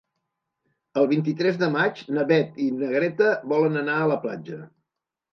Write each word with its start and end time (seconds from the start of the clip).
El 1.01 1.07
vint-i-tres 1.09 1.59
de 1.63 1.67
maig 1.75 1.99
na 2.17 2.23
Beth 2.31 2.57
i 2.67 2.69
na 2.77 2.89
Greta 2.93 3.27
volen 3.53 3.77
anar 3.83 3.99
a 3.99 4.07
la 4.13 4.17
platja. 4.25 4.59